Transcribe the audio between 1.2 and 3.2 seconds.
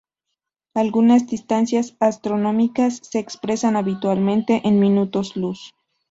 distancias astronómicas se